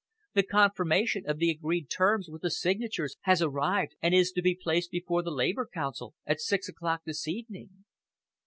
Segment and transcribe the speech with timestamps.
[0.33, 4.55] The confirmation of the agreed terms, with the signatures, has arrived, and is to be
[4.59, 7.85] placed before the Labour Council at six o'clock this evening."